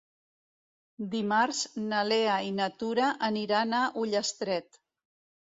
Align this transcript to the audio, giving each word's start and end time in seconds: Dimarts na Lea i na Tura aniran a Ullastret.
Dimarts 1.11 1.59
na 1.91 1.99
Lea 2.13 2.39
i 2.47 2.55
na 2.61 2.71
Tura 2.81 3.11
aniran 3.29 3.79
a 3.83 3.85
Ullastret. 4.07 4.83